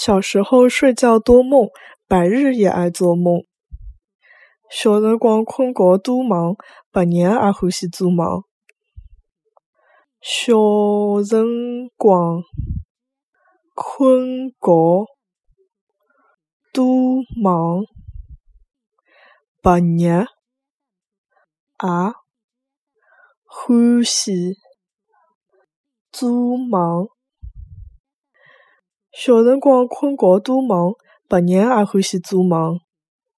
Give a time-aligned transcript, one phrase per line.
[0.00, 1.70] 小时候睡觉多梦，
[2.06, 3.42] 白日也爱做梦。
[4.70, 6.54] 小辰光困觉多忙，
[6.92, 8.44] 白日也欢喜做梦。
[10.20, 10.54] 小
[11.28, 12.44] 辰光
[13.74, 15.06] 困觉
[16.72, 17.82] 多忙，
[19.60, 20.28] 白日也
[23.44, 24.54] 欢喜
[26.12, 27.08] 做梦。
[29.20, 30.92] 小辰光困觉多忙，
[31.26, 32.78] 白日也欢喜做梦。